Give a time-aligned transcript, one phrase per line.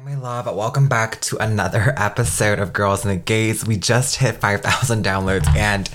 [0.00, 0.46] Hi, my love.
[0.46, 3.66] Welcome back to another episode of Girls in the Gays.
[3.66, 5.90] We just hit 5,000 downloads and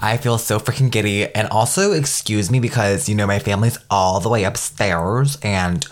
[0.00, 1.26] I feel so freaking giddy.
[1.34, 5.86] And also, excuse me because, you know, my family's all the way upstairs and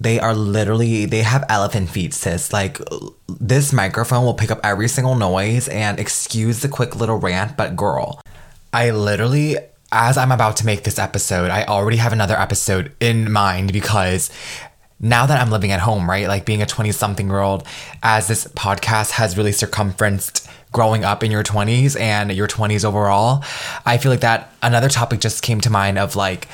[0.00, 2.52] they are literally, they have elephant feet, sis.
[2.52, 2.80] Like,
[3.28, 7.76] this microphone will pick up every single noise and excuse the quick little rant, but
[7.76, 8.20] girl,
[8.72, 9.56] I literally
[9.90, 14.30] as I'm about to make this episode, I already have another episode in mind because
[15.00, 16.26] now that I'm living at home, right?
[16.26, 17.64] Like being a 20 something year old,
[18.02, 23.44] as this podcast has really circumferenced growing up in your 20s and your 20s overall,
[23.86, 26.48] I feel like that another topic just came to mind of like,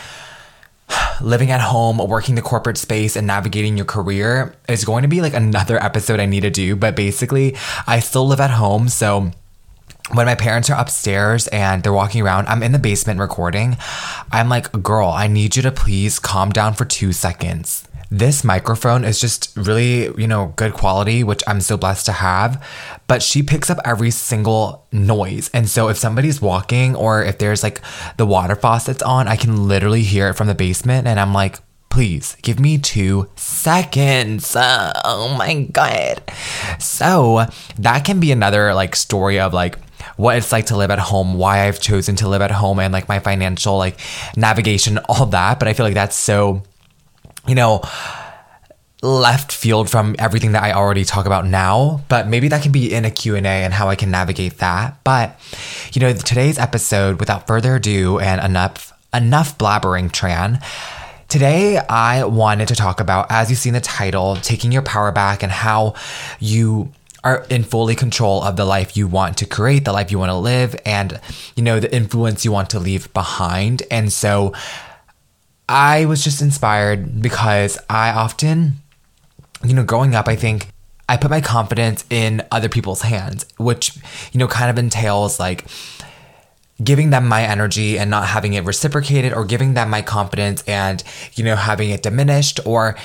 [1.20, 5.20] living at home, working the corporate space, and navigating your career is going to be
[5.20, 6.76] like another episode I need to do.
[6.76, 8.88] But basically, I still live at home.
[8.88, 9.30] So
[10.12, 13.76] when my parents are upstairs and they're walking around, I'm in the basement recording.
[14.30, 17.88] I'm like, girl, I need you to please calm down for two seconds.
[18.10, 22.64] This microphone is just really, you know, good quality, which I'm so blessed to have.
[23.06, 25.50] But she picks up every single noise.
[25.52, 27.80] And so if somebody's walking or if there's like
[28.16, 31.06] the water faucet's on, I can literally hear it from the basement.
[31.06, 31.58] And I'm like,
[31.90, 34.54] please give me two seconds.
[34.58, 36.22] oh my God.
[36.78, 37.46] So
[37.78, 39.78] that can be another like story of like,
[40.16, 42.92] what it's like to live at home, why I've chosen to live at home, and
[42.92, 43.98] like my financial like
[44.36, 45.58] navigation, all that.
[45.58, 46.62] But I feel like that's so
[47.46, 47.82] you know,
[49.02, 52.92] left field from everything that I already talk about now, but maybe that can be
[52.92, 55.02] in a Q&A and how I can navigate that.
[55.04, 55.38] But
[55.92, 60.60] you know, today's episode without further ado and enough enough blabbering Tran,
[61.34, 65.10] Today, I wanted to talk about, as you see in the title, taking your power
[65.10, 65.94] back and how
[66.38, 66.92] you
[67.24, 70.30] are in fully control of the life you want to create, the life you want
[70.30, 71.18] to live, and,
[71.56, 73.82] you know, the influence you want to leave behind.
[73.90, 74.52] And so,
[75.68, 78.74] I was just inspired because I often,
[79.64, 80.68] you know, growing up, I think
[81.08, 83.96] I put my confidence in other people's hands, which,
[84.32, 85.66] you know, kind of entails like
[86.82, 91.02] giving them my energy and not having it reciprocated or giving them my confidence and,
[91.34, 92.96] you know, having it diminished or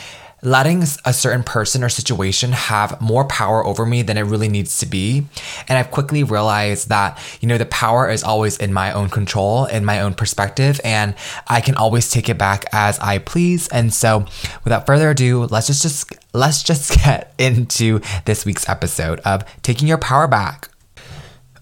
[0.41, 4.77] letting a certain person or situation have more power over me than it really needs
[4.79, 5.25] to be.
[5.67, 9.66] And I've quickly realized that, you know, the power is always in my own control,
[9.66, 11.13] in my own perspective, and
[11.47, 13.67] I can always take it back as I please.
[13.69, 14.25] And so
[14.63, 19.88] without further ado, let's just, just let's just get into this week's episode of taking
[19.88, 20.69] your power back.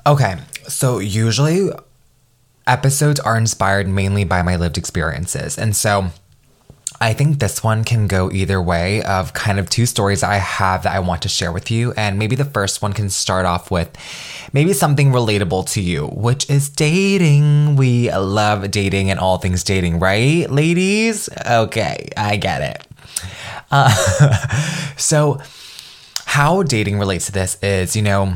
[0.05, 0.37] Okay,
[0.67, 1.69] so usually
[2.65, 5.57] episodes are inspired mainly by my lived experiences.
[5.57, 6.11] And so
[6.99, 10.83] I think this one can go either way of kind of two stories I have
[10.83, 11.93] that I want to share with you.
[11.93, 13.95] And maybe the first one can start off with
[14.51, 17.75] maybe something relatable to you, which is dating.
[17.75, 21.29] We love dating and all things dating, right, ladies?
[21.45, 22.87] Okay, I get it.
[23.69, 23.89] Uh,
[24.97, 25.39] so,
[26.25, 28.33] how dating relates to this is, you know,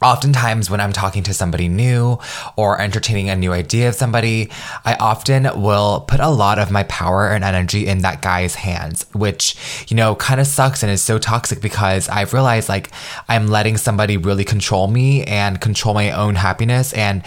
[0.00, 2.18] Oftentimes, when I'm talking to somebody new
[2.54, 4.48] or entertaining a new idea of somebody,
[4.84, 9.06] I often will put a lot of my power and energy in that guy's hands,
[9.12, 9.56] which,
[9.88, 12.90] you know, kind of sucks and is so toxic because I've realized like
[13.28, 17.24] I'm letting somebody really control me and control my own happiness and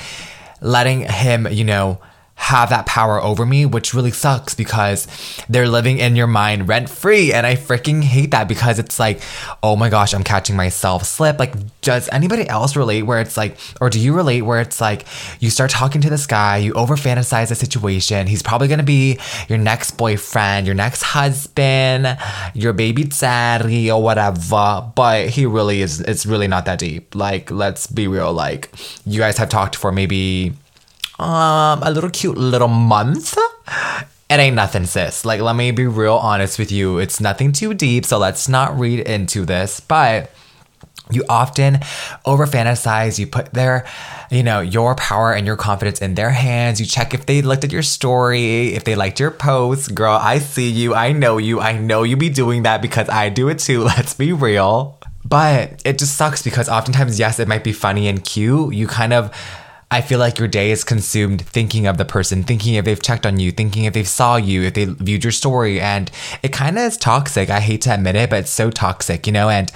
[0.62, 2.00] letting him, you know,
[2.42, 5.08] have that power over me, which really sucks because
[5.48, 7.32] they're living in your mind rent free.
[7.32, 9.22] And I freaking hate that because it's like,
[9.62, 11.38] oh my gosh, I'm catching myself slip.
[11.38, 15.06] Like, does anybody else relate where it's like, or do you relate where it's like,
[15.40, 18.26] you start talking to this guy, you over fantasize the situation.
[18.26, 22.18] He's probably to be your next boyfriend, your next husband,
[22.56, 24.92] your baby daddy or whatever.
[24.96, 27.14] But he really is, it's really not that deep.
[27.14, 28.34] Like, let's be real.
[28.34, 28.72] Like,
[29.06, 30.54] you guys have talked for maybe
[31.22, 33.38] um, a little cute little month.
[34.30, 35.26] It ain't nothing, sis.
[35.26, 37.00] Like, let me be real honest with you.
[37.00, 39.82] It's nothing too deep, so let's not read into this.
[39.82, 40.32] But
[41.12, 41.80] you often
[42.26, 43.86] over fantasize, you put their,
[44.30, 46.80] you know, your power and your confidence in their hands.
[46.80, 49.94] You check if they looked at your story, if they liked your post.
[49.94, 50.96] Girl, I see you.
[50.96, 51.60] I know you.
[51.60, 53.84] I know you be doing that because I do it too.
[53.84, 54.98] Let's be real.
[55.24, 58.74] But it just sucks because oftentimes, yes, it might be funny and cute.
[58.74, 59.36] You kind of
[59.94, 63.26] I feel like your day is consumed thinking of the person, thinking if they've checked
[63.26, 65.82] on you, thinking if they saw you, if they viewed your story.
[65.82, 66.10] And
[66.42, 67.50] it kind of is toxic.
[67.50, 69.50] I hate to admit it, but it's so toxic, you know?
[69.50, 69.70] And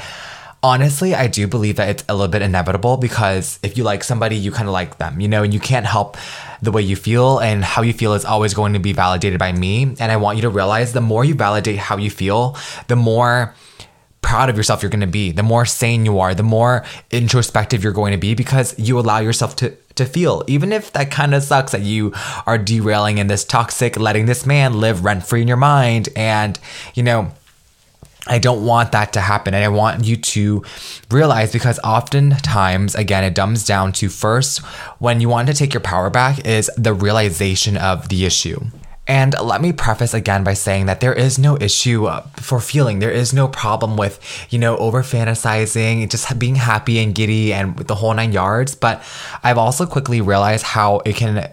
[0.63, 4.38] honestly, I do believe that it's a little bit inevitable because if you like somebody,
[4.38, 6.15] you kind of like them, you know, and you can't help
[6.62, 9.51] the way you feel and how you feel is always going to be validated by
[9.51, 9.83] me.
[9.83, 12.57] And I want you to realize the more you validate how you feel,
[12.88, 13.53] the more
[14.21, 17.83] proud of yourself you're going to be, the more sane you are, the more introspective
[17.83, 20.44] you're going to be because you allow yourself to to feel.
[20.47, 22.13] Even if that kind of sucks that you
[22.45, 26.59] are derailing in this toxic letting this man live rent free in your mind and,
[26.94, 27.31] you know,
[28.27, 29.53] I don't want that to happen.
[29.53, 30.63] And I want you to
[31.12, 34.59] realize because oftentimes, again, it dumbs down to first,
[35.00, 38.59] when you want to take your power back, is the realization of the issue.
[39.07, 43.00] And let me preface again by saying that there is no issue uh, for feeling.
[43.00, 44.19] There is no problem with,
[44.50, 48.74] you know, over fantasizing, just being happy and giddy and the whole nine yards.
[48.74, 49.04] But
[49.44, 51.52] I've also quickly realized how it can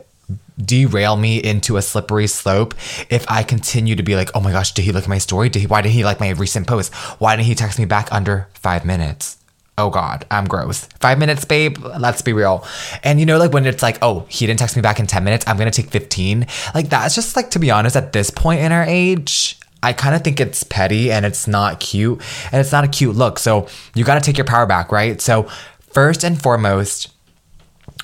[0.58, 2.74] derail me into a slippery slope
[3.10, 5.48] if I continue to be like, oh my gosh, did he look at my story?
[5.48, 6.94] Did he, why did he like my recent post?
[7.18, 9.36] Why didn't he text me back under five minutes?
[9.82, 10.84] Oh God, I'm gross.
[11.00, 11.76] Five minutes, babe.
[11.98, 12.64] Let's be real.
[13.02, 15.24] And you know, like when it's like, oh, he didn't text me back in 10
[15.24, 16.46] minutes, I'm gonna take 15.
[16.72, 20.14] Like that's just like, to be honest, at this point in our age, I kind
[20.14, 23.40] of think it's petty and it's not cute and it's not a cute look.
[23.40, 25.20] So you gotta take your power back, right?
[25.20, 25.48] So,
[25.80, 27.12] first and foremost,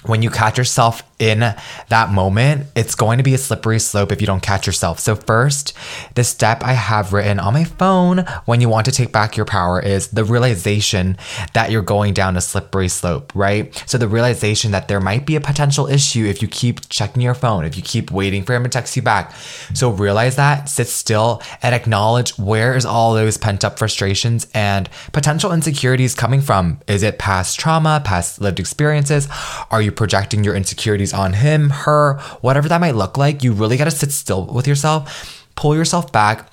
[0.05, 1.41] when you catch yourself in
[1.89, 5.01] that moment, it's going to be a slippery slope if you don't catch yourself.
[5.01, 5.73] So, first,
[6.15, 9.47] the step I have written on my phone when you want to take back your
[9.47, 11.17] power is the realization
[11.55, 13.75] that you're going down a slippery slope, right?
[13.87, 17.35] So, the realization that there might be a potential issue if you keep checking your
[17.35, 19.35] phone, if you keep waiting for him to text you back.
[19.75, 24.89] So, realize that, sit still, and acknowledge where is all those pent up frustrations and
[25.13, 26.79] potential insecurities coming from.
[26.87, 29.27] Is it past trauma, past lived experiences?
[29.73, 31.08] Are you projecting your insecurities?
[31.13, 34.67] On him, her, whatever that might look like, you really got to sit still with
[34.67, 36.49] yourself, pull yourself back,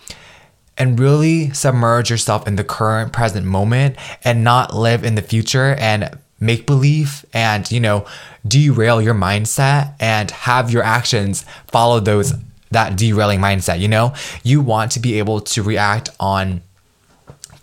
[0.77, 5.75] and really submerge yourself in the current present moment and not live in the future
[5.79, 8.05] and make believe and, you know,
[8.45, 12.33] derail your mindset and have your actions follow those
[12.71, 14.13] that derailing mindset, you know?
[14.43, 16.61] You want to be able to react on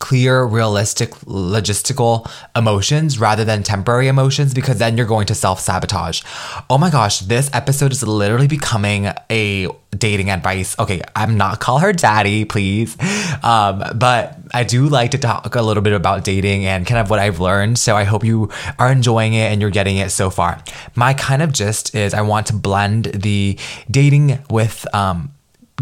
[0.02, 6.22] clear, realistic, logistical emotions rather than temporary emotions because then you're going to self sabotage.
[6.68, 10.76] Oh my gosh, this episode is literally becoming a dating advice.
[10.76, 12.96] Okay, I'm not call her daddy, please.
[13.44, 17.08] Um, but I do like to talk a little bit about dating and kind of
[17.08, 17.78] what I've learned.
[17.78, 18.50] So I hope you
[18.80, 20.62] are enjoying it and you're getting it so far.
[20.96, 23.56] My kind of gist is I want to blend the
[23.88, 25.32] dating with um,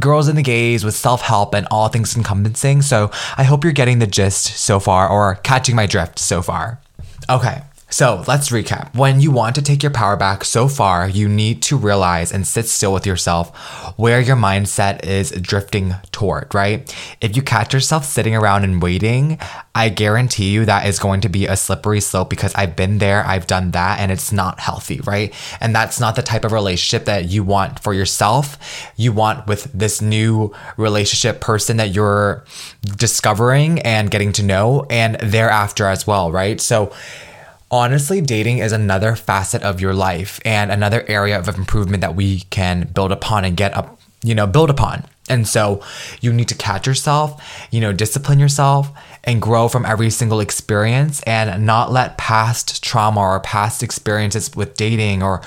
[0.00, 2.82] girls and the gays with self help and all things encompassing.
[2.82, 6.80] So I hope you're getting the gist so far or catching my drift so far.
[7.28, 7.62] Okay.
[7.90, 8.94] So let's recap.
[8.94, 12.46] When you want to take your power back so far, you need to realize and
[12.46, 13.54] sit still with yourself
[13.98, 16.94] where your mindset is drifting toward, right?
[17.20, 19.38] If you catch yourself sitting around and waiting,
[19.74, 23.26] I guarantee you that is going to be a slippery slope because I've been there,
[23.26, 25.34] I've done that, and it's not healthy, right?
[25.60, 28.92] And that's not the type of relationship that you want for yourself.
[28.96, 32.44] You want with this new relationship person that you're
[32.82, 36.60] discovering and getting to know, and thereafter as well, right?
[36.60, 36.92] So,
[37.70, 42.40] honestly, dating is another facet of your life and another area of improvement that we
[42.50, 45.04] can build upon and get up, you know, build upon.
[45.28, 45.80] And so
[46.20, 48.90] you need to catch yourself, you know, discipline yourself
[49.22, 54.74] and grow from every single experience and not let past trauma or past experiences with
[54.74, 55.40] dating or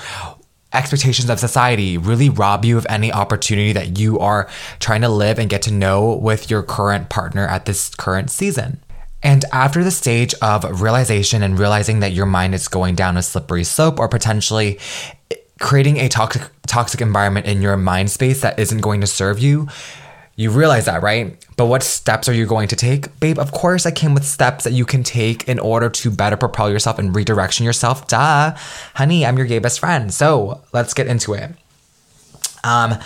[0.72, 4.48] expectations of society really rob you of any opportunity that you are
[4.80, 8.80] trying to live and get to know with your current partner at this current season.
[9.24, 13.22] And after the stage of realization and realizing that your mind is going down a
[13.22, 14.78] slippery slope or potentially
[15.60, 19.68] creating a toxic toxic environment in your mind space that isn't going to serve you,
[20.36, 21.36] you realize that, right?
[21.56, 23.18] But what steps are you going to take?
[23.20, 26.36] Babe, of course I came with steps that you can take in order to better
[26.36, 28.06] propel yourself and redirection yourself.
[28.08, 28.54] Duh.
[28.94, 30.12] Honey, I'm your gay best friend.
[30.12, 31.50] So let's get into it.
[32.62, 32.98] Um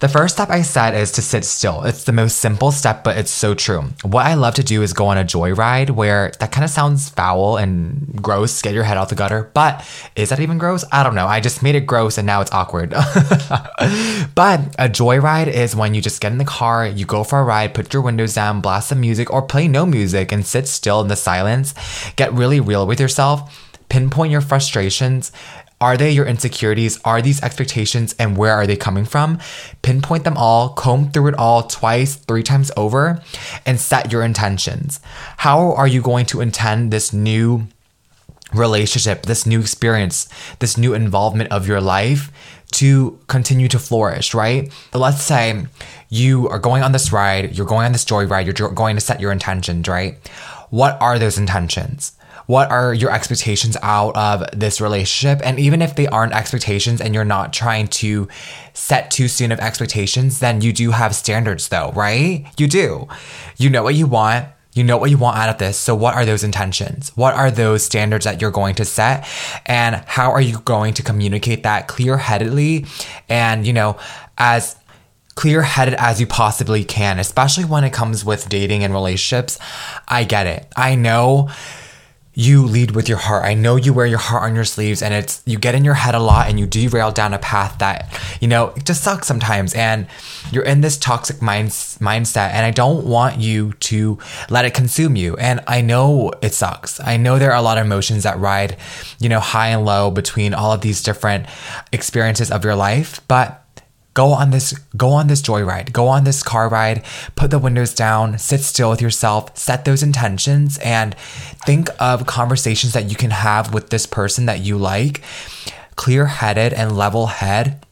[0.00, 1.84] the first step I said is to sit still.
[1.84, 3.82] It's the most simple step, but it's so true.
[4.02, 7.08] What I love to do is go on a joyride where that kind of sounds
[7.08, 9.50] foul and gross, get your head out the gutter.
[9.54, 10.84] But is that even gross?
[10.92, 11.26] I don't know.
[11.26, 12.90] I just made it gross and now it's awkward.
[12.90, 17.44] but a joyride is when you just get in the car, you go for a
[17.44, 21.00] ride, put your windows down, blast some music, or play no music and sit still
[21.00, 21.74] in the silence.
[22.16, 25.32] Get really real with yourself pinpoint your frustrations
[25.80, 26.98] are they your insecurities?
[27.04, 29.38] Are these expectations and where are they coming from?
[29.82, 33.22] Pinpoint them all, comb through it all twice, three times over,
[33.66, 35.00] and set your intentions.
[35.38, 37.66] How are you going to intend this new
[38.54, 40.28] relationship, this new experience,
[40.60, 42.32] this new involvement of your life
[42.72, 44.72] to continue to flourish, right?
[44.94, 45.66] Let's say
[46.08, 49.00] you are going on this ride, you're going on this joy ride, you're going to
[49.00, 50.18] set your intentions, right?
[50.70, 52.12] what are those intentions?
[52.46, 55.40] What are your expectations out of this relationship?
[55.44, 58.28] And even if they aren't expectations and you're not trying to
[58.72, 62.46] set too soon of expectations, then you do have standards though, right?
[62.56, 63.08] You do.
[63.56, 64.48] You know what you want.
[64.74, 65.78] You know what you want out of this.
[65.78, 67.10] So, what are those intentions?
[67.16, 69.26] What are those standards that you're going to set?
[69.64, 72.84] And how are you going to communicate that clear headedly
[73.26, 73.96] and, you know,
[74.36, 74.76] as
[75.34, 79.58] clear headed as you possibly can, especially when it comes with dating and relationships?
[80.08, 80.70] I get it.
[80.76, 81.48] I know
[82.38, 83.44] you lead with your heart.
[83.46, 85.94] I know you wear your heart on your sleeves and it's you get in your
[85.94, 88.12] head a lot and you derail down a path that,
[88.42, 90.06] you know, it just sucks sometimes and
[90.52, 94.18] you're in this toxic mind, mindset and I don't want you to
[94.50, 95.34] let it consume you.
[95.38, 97.00] And I know it sucks.
[97.00, 98.76] I know there are a lot of emotions that ride,
[99.18, 101.46] you know, high and low between all of these different
[101.90, 103.65] experiences of your life, but
[104.16, 107.04] go on this go on this joyride go on this car ride.
[107.34, 108.38] Put the windows down.
[108.38, 109.56] Sit still with yourself.
[109.56, 111.14] Set those intentions and
[111.64, 115.22] think of conversations that you can have with this person that you like.
[115.96, 117.84] Clear headed and level head.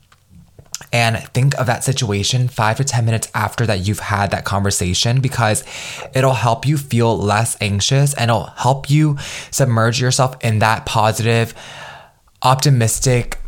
[0.92, 5.20] And think of that situation five to 10 minutes after that you've had that conversation
[5.20, 5.64] because
[6.14, 9.18] it'll help you feel less anxious and it'll help you
[9.50, 11.52] submerge yourself in that positive,
[12.42, 13.38] optimistic,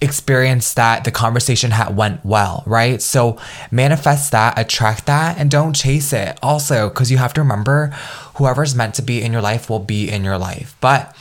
[0.00, 3.02] experience that the conversation had went well, right?
[3.02, 3.38] So
[3.70, 6.38] manifest that, attract that, and don't chase it.
[6.42, 7.88] Also, because you have to remember
[8.34, 10.74] whoever's meant to be in your life will be in your life.
[10.80, 11.14] But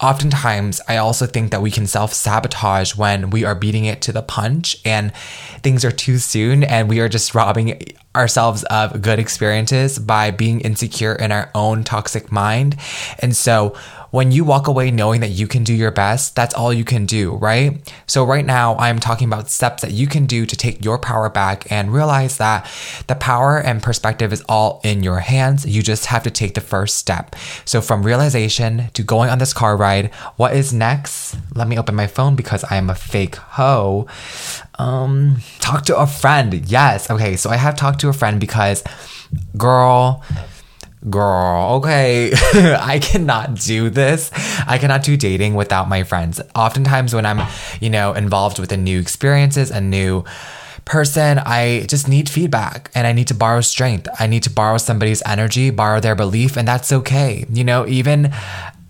[0.00, 4.12] oftentimes, I also think that we can self sabotage when we are beating it to
[4.12, 5.14] the punch and
[5.62, 7.82] things are too soon and we are just robbing
[8.14, 12.76] ourselves of good experiences by being insecure in our own toxic mind.
[13.20, 13.76] And so,
[14.12, 17.06] when you walk away knowing that you can do your best, that's all you can
[17.06, 17.80] do, right?
[18.06, 21.30] So, right now, I'm talking about steps that you can do to take your power
[21.30, 22.70] back and realize that
[23.06, 25.64] the power and perspective is all in your hands.
[25.64, 27.34] You just have to take the first step.
[27.64, 31.34] So, from realization to going on this car ride, what is next?
[31.54, 34.06] Let me open my phone because I am a fake hoe.
[34.78, 36.52] Um, talk to a friend.
[36.70, 37.10] Yes.
[37.10, 37.36] Okay.
[37.36, 38.84] So, I have talked to a friend because,
[39.56, 40.22] girl,
[41.10, 44.30] girl, okay, I cannot do this.
[44.66, 46.40] I cannot do dating without my friends.
[46.54, 47.46] Oftentimes, when I'm,
[47.80, 50.24] you know, involved with a new experiences, a new
[50.84, 54.08] person, I just need feedback and I need to borrow strength.
[54.18, 57.46] I need to borrow somebody's energy, borrow their belief, and that's okay.
[57.50, 58.32] You know, even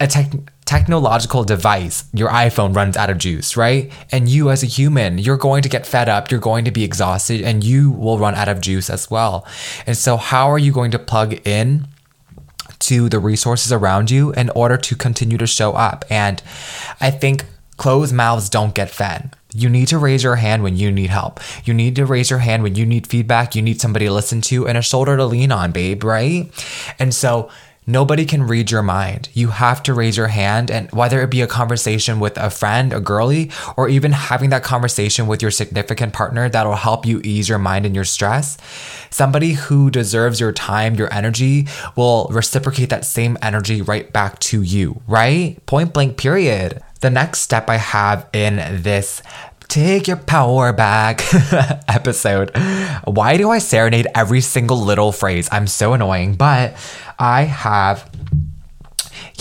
[0.01, 0.33] a tech
[0.65, 3.93] technological device, your iPhone runs out of juice, right?
[4.11, 6.83] And you as a human, you're going to get fed up, you're going to be
[6.83, 9.47] exhausted, and you will run out of juice as well.
[9.87, 11.89] And so, how are you going to plug in
[12.83, 16.05] to the resources around you in order to continue to show up.
[16.11, 16.43] And
[17.01, 17.45] I think
[17.77, 19.35] closed mouths don't get fed.
[19.55, 21.41] You need to raise your hand when you need help.
[21.65, 23.55] You need to raise your hand when you need feedback.
[23.55, 26.51] You need somebody to listen to and a shoulder to lean on, babe, right?
[26.99, 27.51] And so
[27.87, 29.29] Nobody can read your mind.
[29.33, 32.93] You have to raise your hand, and whether it be a conversation with a friend,
[32.93, 37.49] a girly, or even having that conversation with your significant partner that'll help you ease
[37.49, 38.57] your mind and your stress,
[39.11, 44.63] somebody who deserves your time, your energy, will reciprocate that same energy right back to
[44.63, 45.65] you, right?
[45.67, 46.81] Point blank, period.
[47.01, 49.23] The next step I have in this
[49.73, 51.23] Take your power back
[51.89, 52.51] episode.
[53.05, 55.49] Why do I serenade every single little phrase?
[55.51, 56.75] I'm so annoying, but
[57.19, 58.07] I have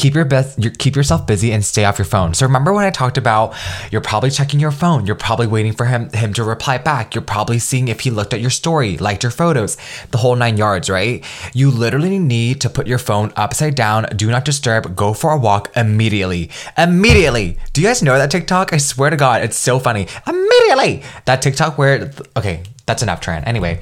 [0.02, 2.34] keep your best keep yourself busy and stay off your phone.
[2.34, 3.54] So remember when I talked about
[3.92, 7.22] you're probably checking your phone, you're probably waiting for him him to reply back, you're
[7.22, 9.78] probably seeing if he looked at your story, liked your photos,
[10.10, 11.24] the whole 9 yards, right?
[11.54, 15.38] You literally need to put your phone upside down, do not disturb, go for a
[15.38, 16.50] walk immediately.
[16.80, 17.60] Immediately.
[17.74, 18.74] Do you guys know that TikTok?
[18.74, 20.08] I swear to god, it's so funny.
[20.26, 21.04] Immediately.
[21.26, 23.44] That TikTok where okay, that's enough Tran.
[23.46, 23.82] Anyway,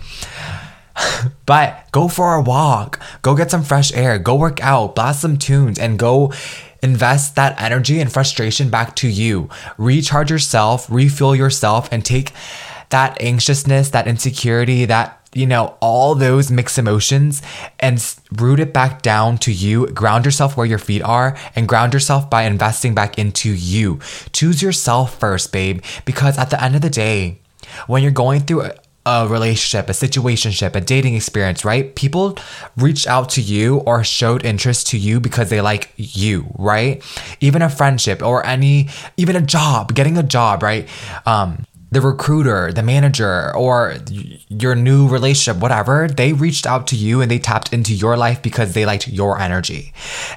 [1.45, 5.37] but go for a walk, go get some fresh air, go work out, blast some
[5.37, 6.31] tunes, and go
[6.81, 9.49] invest that energy and frustration back to you.
[9.77, 12.31] Recharge yourself, refuel yourself, and take
[12.89, 17.41] that anxiousness, that insecurity, that you know, all those mixed emotions
[17.79, 19.85] and root it back down to you.
[19.87, 23.99] Ground yourself where your feet are and ground yourself by investing back into you.
[24.33, 27.41] Choose yourself first, babe, because at the end of the day,
[27.85, 28.71] when you're going through
[29.09, 31.95] a relationship, a situationship, a dating experience, right?
[31.95, 32.37] People
[32.77, 37.03] reached out to you or showed interest to you because they like you, right?
[37.39, 38.87] Even a friendship or any,
[39.17, 40.87] even a job, getting a job, right?
[41.25, 43.95] Um, the recruiter, the manager, or
[44.47, 48.43] your new relationship, whatever, they reached out to you and they tapped into your life
[48.43, 49.91] because they liked your energy.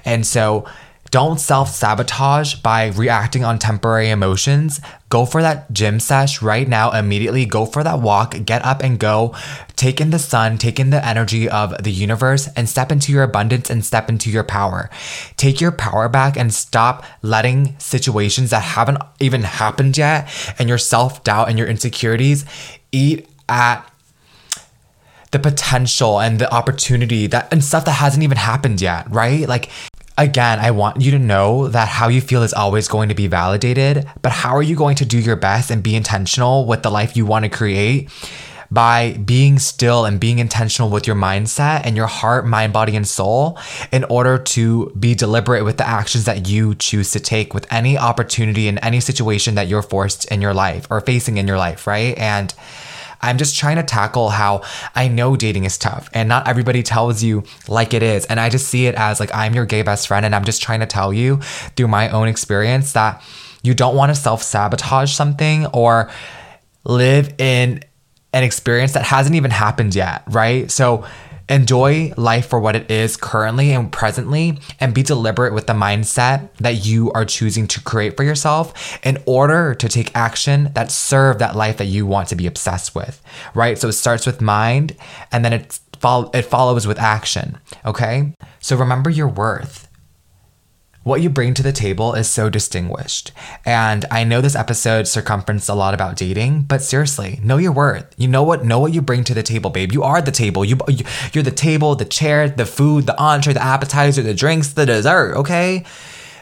[0.07, 0.65] And so
[1.13, 4.81] don't self sabotage by reacting on temporary emotions.
[5.11, 7.45] Go for that gym sesh right now, immediately.
[7.45, 9.35] Go for that walk, get up and go.
[9.77, 13.25] Take in the sun, take in the energy of the universe, and step into your
[13.25, 14.89] abundance and step into your power.
[15.37, 20.79] Take your power back and stop letting situations that haven't even happened yet and your
[20.79, 22.47] self doubt and your insecurities
[22.91, 23.87] eat at
[25.33, 29.49] the potential and the opportunity that and stuff that hasn't even happened yet, right?
[29.49, 29.71] Like
[30.19, 33.27] again, I want you to know that how you feel is always going to be
[33.27, 36.91] validated, but how are you going to do your best and be intentional with the
[36.91, 38.11] life you want to create?
[38.71, 43.07] By being still and being intentional with your mindset and your heart, mind, body, and
[43.07, 43.59] soul
[43.93, 47.99] in order to be deliberate with the actions that you choose to take with any
[47.99, 51.87] opportunity in any situation that you're forced in your life or facing in your life,
[51.87, 52.17] right?
[52.17, 52.55] And
[53.23, 54.63] I'm just trying to tackle how
[54.95, 58.27] I know dating is tough and not everybody tells you like it is.
[58.27, 60.61] And I just see it as like I'm your gay best friend and I'm just
[60.63, 61.39] trying to tell you
[61.77, 63.23] through my own experience that
[63.63, 66.11] you don't want to self sabotage something or
[66.85, 67.83] live in
[68.33, 70.71] an experience that hasn't even happened yet, right?
[70.71, 71.07] So
[71.49, 76.51] Enjoy life for what it is currently and presently, and be deliberate with the mindset
[76.59, 81.39] that you are choosing to create for yourself in order to take action that serve
[81.39, 83.23] that life that you want to be obsessed with,
[83.55, 83.79] right?
[83.79, 84.97] So it starts with mind
[85.31, 88.33] and then it, fo- it follows with action, okay?
[88.61, 89.89] So remember your worth
[91.05, 93.33] what you bring to the table is so distinguished.
[93.65, 98.15] And I know this episode circumferenced a lot about dating, but seriously, know your worth.
[98.17, 98.65] You know what?
[98.65, 99.93] Know what you bring to the table, babe.
[99.93, 100.65] You are the table.
[100.65, 100.79] You
[101.33, 105.37] you're the table, the chair, the food, the entree, the appetizer, the drinks, the dessert,
[105.37, 105.85] okay?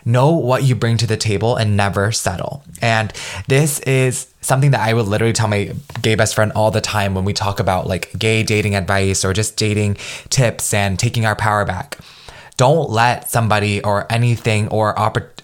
[0.04, 2.62] Know what you bring to the table and never settle.
[2.80, 3.12] And
[3.48, 7.14] this is something that I would literally tell my gay best friend all the time
[7.14, 9.96] when we talk about like gay dating advice or just dating
[10.30, 11.98] tips and taking our power back
[12.60, 14.94] don't let somebody or anything or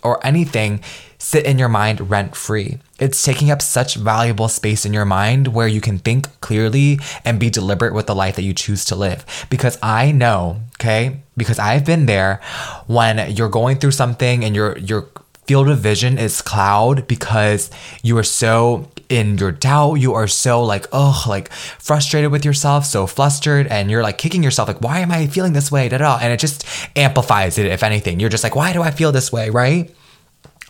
[0.03, 0.83] or anything
[1.17, 2.79] sit in your mind rent free.
[3.01, 7.41] It's taking up such valuable space in your mind where you can think clearly and
[7.41, 9.25] be deliberate with the life that you choose to live.
[9.49, 12.39] Because I know, okay, because I've been there
[12.87, 15.09] when you're going through something and your your
[15.47, 17.71] field of vision is cloud because
[18.03, 19.95] you are so in your doubt.
[19.95, 24.43] You are so like, oh, like frustrated with yourself, so flustered, and you're like kicking
[24.43, 25.89] yourself, like, why am I feeling this way?
[25.89, 26.19] Da, da.
[26.21, 26.67] And it just
[26.97, 28.21] amplifies it, if anything.
[28.21, 29.51] You're just like, why do I feel this way?
[29.51, 29.95] Right?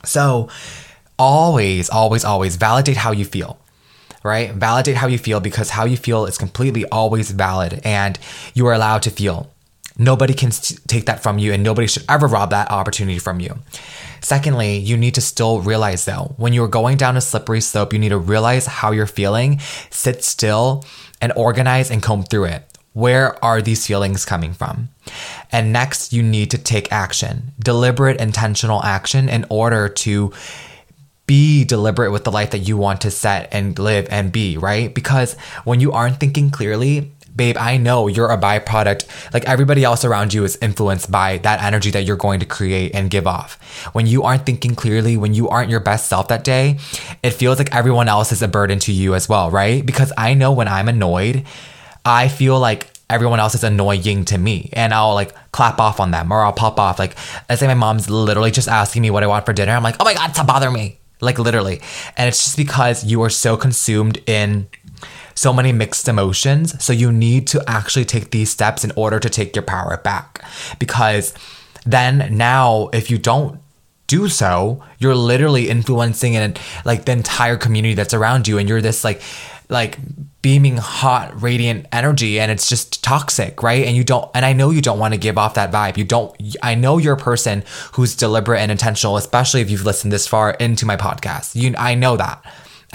[0.04, 0.48] So
[1.18, 3.58] always, always, always validate how you feel
[4.26, 4.52] right?
[4.52, 8.18] Validate how you feel because how you feel is completely always valid and
[8.54, 9.52] you are allowed to feel.
[9.98, 10.50] Nobody can
[10.86, 13.56] take that from you and nobody should ever rob that opportunity from you.
[14.20, 17.98] Secondly, you need to still realize though, when you're going down a slippery slope, you
[17.98, 19.58] need to realize how you're feeling,
[19.90, 20.84] sit still,
[21.20, 22.64] and organize and comb through it.
[22.92, 24.88] Where are these feelings coming from?
[25.52, 30.32] And next, you need to take action, deliberate, intentional action in order to
[31.26, 34.94] be deliberate with the life that you want to set and live and be, right?
[34.94, 39.32] Because when you aren't thinking clearly, babe, I know you're a byproduct.
[39.34, 42.94] Like everybody else around you is influenced by that energy that you're going to create
[42.94, 43.60] and give off.
[43.92, 46.78] When you aren't thinking clearly, when you aren't your best self that day,
[47.22, 49.84] it feels like everyone else is a burden to you as well, right?
[49.84, 51.44] Because I know when I'm annoyed,
[52.04, 56.10] I feel like everyone else is annoying to me and I'll like clap off on
[56.10, 56.98] them or I'll pop off.
[56.98, 57.16] Like,
[57.48, 59.72] let's say my mom's literally just asking me what I want for dinner.
[59.72, 60.98] I'm like, oh my God, stop bothering me.
[61.20, 61.80] Like, literally.
[62.16, 64.68] And it's just because you are so consumed in
[65.34, 66.82] so many mixed emotions.
[66.82, 70.44] So you need to actually take these steps in order to take your power back.
[70.78, 71.34] Because
[71.84, 73.60] then now, if you don't
[74.06, 78.82] do so, you're literally influencing and like the entire community that's around you, and you're
[78.82, 79.20] this like
[79.68, 79.98] like
[80.42, 82.38] beaming hot radiant energy.
[82.38, 83.84] And it's just toxic right?
[83.84, 85.96] And you don't and i know you don't want to give off that vibe.
[85.96, 90.12] You don't i know you're a person who's deliberate and intentional especially if you've listened
[90.12, 91.56] this far into my podcast.
[91.56, 92.44] You i know that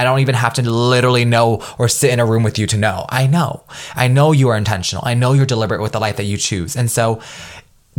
[0.02, 2.78] I don't even have to literally know or sit in a room with you to
[2.78, 3.06] know.
[3.08, 3.64] I know.
[3.94, 5.04] I know you are intentional.
[5.06, 6.76] I know you're deliberate with the life that you choose.
[6.76, 7.22] And so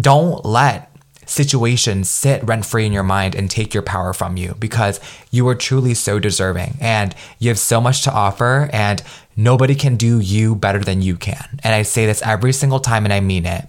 [0.00, 0.90] don't let
[1.26, 4.98] situations sit rent free in your mind and take your power from you because
[5.30, 9.00] you are truly so deserving and you have so much to offer and
[9.36, 11.60] nobody can do you better than you can.
[11.62, 13.64] And I say this every single time and I mean it.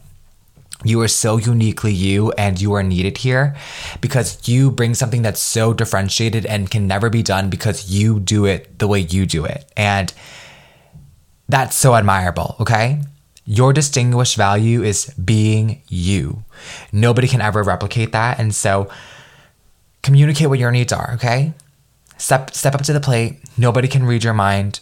[0.83, 3.55] You are so uniquely you and you are needed here
[4.01, 8.45] because you bring something that's so differentiated and can never be done because you do
[8.45, 9.65] it the way you do it.
[9.77, 10.13] And
[11.47, 13.01] that's so admirable, okay?
[13.45, 16.43] Your distinguished value is being you.
[16.91, 18.39] Nobody can ever replicate that.
[18.39, 18.89] And so
[20.01, 21.53] communicate what your needs are, okay?
[22.17, 23.39] Step step up to the plate.
[23.57, 24.79] Nobody can read your mind.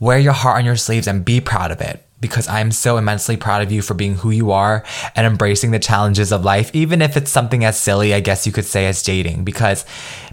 [0.00, 3.36] Wear your heart on your sleeves and be proud of it because I'm so immensely
[3.36, 7.00] proud of you for being who you are and embracing the challenges of life, even
[7.00, 9.84] if it's something as silly, I guess you could say, as dating, because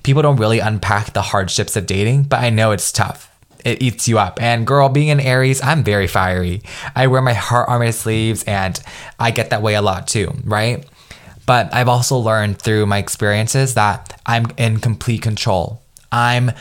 [0.04, 3.32] people don't really unpack the hardships of dating, but I know it's tough.
[3.64, 4.42] It eats you up.
[4.42, 6.62] And girl, being an Aries, I'm very fiery.
[6.96, 8.80] I wear my heart on my sleeves and
[9.20, 10.88] I get that way a lot too, right?
[11.48, 15.82] But I've also learned through my experiences that I'm in complete control.
[16.12, 16.52] I'm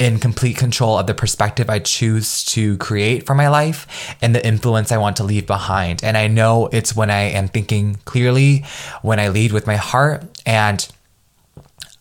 [0.00, 4.44] in complete control of the perspective I choose to create for my life and the
[4.44, 6.02] influence I want to leave behind.
[6.02, 8.64] And I know it's when I am thinking clearly,
[9.02, 10.88] when I lead with my heart, and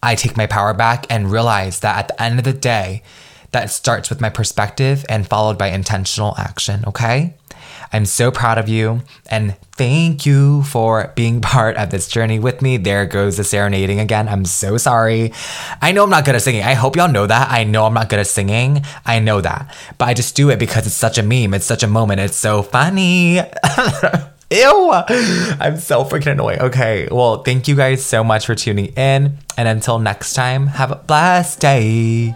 [0.02, 3.04] I take my power back and realize that at the end of the day,
[3.52, 7.34] that starts with my perspective and followed by intentional action, okay?
[7.92, 12.62] I'm so proud of you and thank you for being part of this journey with
[12.62, 12.78] me.
[12.78, 14.28] There goes the serenading again.
[14.28, 15.34] I'm so sorry.
[15.82, 16.64] I know I'm not good at singing.
[16.64, 17.50] I hope y'all know that.
[17.50, 18.84] I know I'm not good at singing.
[19.06, 19.76] I know that.
[19.98, 21.54] But I just do it because it's such a meme.
[21.54, 22.20] It's such a moment.
[22.20, 23.38] It's so funny.
[24.52, 24.92] Ew!
[24.92, 26.60] I'm so freaking annoying.
[26.60, 29.38] Okay, well, thank you guys so much for tuning in.
[29.58, 32.36] And until next time, have a blessed day.